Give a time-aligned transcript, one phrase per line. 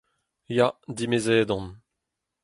[0.57, 1.67] Ya, dimezet on.